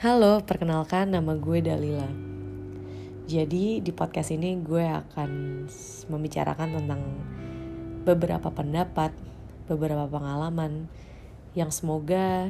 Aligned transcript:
Halo, 0.00 0.40
perkenalkan 0.40 1.12
nama 1.12 1.36
gue 1.36 1.60
Dalila. 1.60 2.08
Jadi 3.28 3.84
di 3.84 3.92
podcast 3.92 4.32
ini 4.32 4.56
gue 4.56 4.80
akan 4.80 5.30
membicarakan 6.08 6.80
tentang 6.80 7.04
beberapa 8.08 8.48
pendapat, 8.48 9.12
beberapa 9.68 10.08
pengalaman 10.08 10.88
yang 11.52 11.68
semoga 11.68 12.48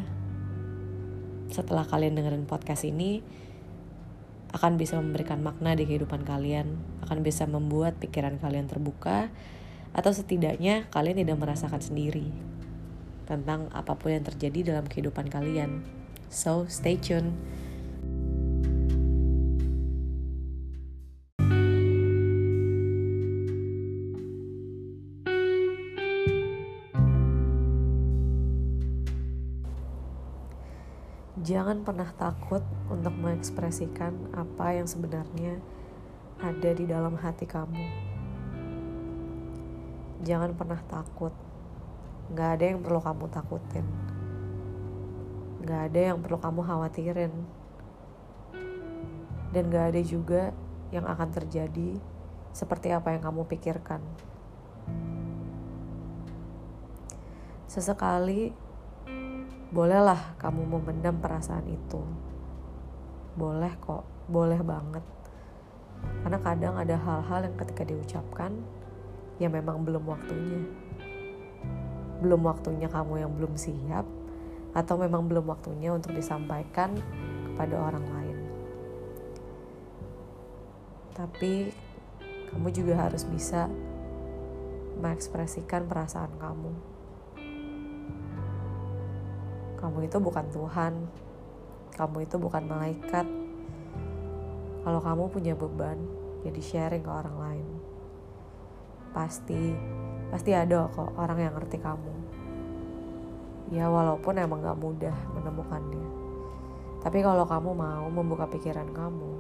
setelah 1.50 1.82
kalian 1.90 2.22
dengerin 2.22 2.46
podcast 2.46 2.86
ini 2.86 3.18
akan 4.54 4.78
bisa 4.78 5.02
memberikan 5.02 5.42
makna 5.42 5.74
di 5.74 5.90
kehidupan 5.90 6.22
kalian, 6.22 6.78
akan 7.02 7.26
bisa 7.26 7.50
membuat 7.50 7.98
pikiran 7.98 8.38
kalian 8.38 8.70
terbuka, 8.70 9.26
atau 9.90 10.14
setidaknya 10.14 10.86
kalian 10.94 11.26
tidak 11.26 11.42
merasakan 11.42 11.82
sendiri 11.82 12.30
tentang 13.26 13.66
apa 13.74 13.98
pun 13.98 14.14
yang 14.14 14.22
terjadi 14.22 14.70
dalam 14.70 14.86
kehidupan 14.86 15.26
kalian. 15.26 15.98
So 16.30 16.62
stay 16.70 16.94
tuned. 16.94 17.34
Jangan 31.42 31.82
pernah 31.82 32.06
takut 32.14 32.62
untuk 32.86 33.10
mengekspresikan 33.18 34.30
apa 34.30 34.78
yang 34.78 34.86
sebenarnya 34.86 35.58
ada 36.38 36.70
di 36.70 36.86
dalam 36.86 37.18
hati 37.18 37.42
kamu. 37.42 37.84
Jangan 40.22 40.54
pernah 40.54 40.78
takut, 40.86 41.34
gak 42.38 42.60
ada 42.60 42.64
yang 42.70 42.86
perlu 42.86 43.02
kamu 43.02 43.26
takutin 43.34 44.19
Gak 45.60 45.92
ada 45.92 46.00
yang 46.12 46.18
perlu 46.24 46.40
kamu 46.40 46.60
khawatirin. 46.64 47.32
Dan 49.52 49.62
gak 49.68 49.92
ada 49.92 50.00
juga 50.00 50.56
yang 50.90 51.04
akan 51.06 51.28
terjadi 51.30 52.00
seperti 52.50 52.90
apa 52.90 53.14
yang 53.14 53.22
kamu 53.22 53.46
pikirkan. 53.46 54.02
Sesekali, 57.70 58.50
bolehlah 59.70 60.34
kamu 60.42 60.66
memendam 60.66 61.22
perasaan 61.22 61.68
itu. 61.70 62.02
Boleh 63.38 63.70
kok, 63.78 64.02
boleh 64.26 64.58
banget. 64.66 65.06
Karena 66.26 66.38
kadang 66.42 66.74
ada 66.74 66.96
hal-hal 66.98 67.46
yang 67.46 67.56
ketika 67.60 67.86
diucapkan, 67.86 68.58
ya 69.38 69.46
memang 69.46 69.86
belum 69.86 70.02
waktunya. 70.02 70.66
Belum 72.18 72.42
waktunya 72.42 72.90
kamu 72.90 73.22
yang 73.22 73.32
belum 73.38 73.54
siap, 73.54 74.02
atau 74.70 74.94
memang 74.94 75.26
belum 75.26 75.50
waktunya 75.50 75.90
untuk 75.90 76.14
disampaikan 76.14 76.94
kepada 77.50 77.74
orang 77.74 78.06
lain. 78.06 78.38
Tapi 81.10 81.52
kamu 82.50 82.68
juga 82.70 83.08
harus 83.08 83.26
bisa 83.26 83.66
mengekspresikan 85.00 85.90
perasaan 85.90 86.30
kamu. 86.38 86.72
Kamu 89.80 89.98
itu 90.04 90.16
bukan 90.20 90.46
Tuhan, 90.52 90.92
kamu 91.96 92.16
itu 92.28 92.36
bukan 92.36 92.62
malaikat. 92.68 93.26
Kalau 94.80 95.00
kamu 95.00 95.24
punya 95.32 95.54
beban, 95.56 95.98
jadi 96.44 96.60
sharing 96.60 97.04
ke 97.04 97.10
orang 97.10 97.36
lain. 97.36 97.66
Pasti, 99.10 99.74
pasti 100.30 100.54
ada 100.54 100.86
kok 100.88 101.16
orang 101.18 101.38
yang 101.42 101.52
ngerti 101.58 101.80
kamu 101.80 102.29
ya 103.70 103.86
walaupun 103.86 104.34
emang 104.38 104.60
gak 104.66 104.78
mudah 104.78 105.16
menemukannya. 105.34 106.06
Tapi 107.00 107.18
kalau 107.24 107.48
kamu 107.48 107.70
mau 107.72 108.06
membuka 108.10 108.50
pikiran 108.50 108.90
kamu 108.92 109.32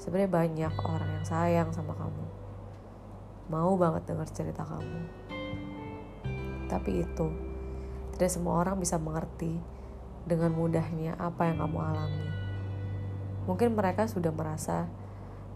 sebenarnya 0.00 0.30
banyak 0.32 0.74
orang 0.86 1.10
yang 1.20 1.26
sayang 1.26 1.68
sama 1.74 1.92
kamu. 1.98 2.24
Mau 3.50 3.74
banget 3.74 4.06
dengar 4.08 4.30
cerita 4.30 4.62
kamu. 4.64 5.00
Tapi 6.66 6.90
itu 7.02 7.28
tidak 8.16 8.30
semua 8.32 8.64
orang 8.64 8.80
bisa 8.80 8.96
mengerti 8.96 9.58
dengan 10.26 10.54
mudahnya 10.54 11.18
apa 11.20 11.50
yang 11.50 11.60
kamu 11.62 11.78
alami. 11.78 12.28
Mungkin 13.46 13.78
mereka 13.78 14.08
sudah 14.10 14.34
merasa 14.34 14.88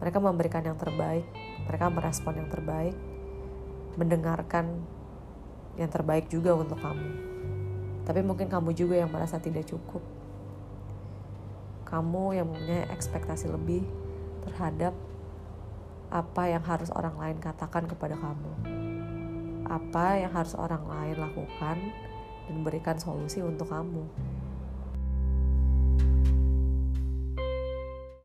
mereka 0.00 0.18
memberikan 0.18 0.64
yang 0.64 0.80
terbaik 0.80 1.28
mereka 1.68 1.92
merespon 1.92 2.40
yang 2.40 2.48
terbaik 2.48 2.96
mendengarkan 4.00 4.80
yang 5.76 5.92
terbaik 5.92 6.26
juga 6.32 6.56
untuk 6.56 6.80
kamu 6.80 7.29
tapi 8.10 8.26
mungkin 8.26 8.50
kamu 8.50 8.74
juga 8.74 8.98
yang 8.98 9.06
merasa 9.06 9.38
tidak 9.38 9.70
cukup. 9.70 10.02
Kamu 11.86 12.34
yang 12.34 12.50
punya 12.50 12.90
ekspektasi 12.90 13.46
lebih 13.46 13.86
terhadap 14.50 14.90
apa 16.10 16.50
yang 16.50 16.58
harus 16.66 16.90
orang 16.90 17.14
lain 17.14 17.38
katakan 17.38 17.86
kepada 17.86 18.18
kamu. 18.18 18.52
Apa 19.62 20.26
yang 20.26 20.34
harus 20.34 20.58
orang 20.58 20.82
lain 20.90 21.22
lakukan 21.22 21.78
dan 22.50 22.56
berikan 22.66 22.98
solusi 22.98 23.46
untuk 23.46 23.70
kamu. 23.70 24.02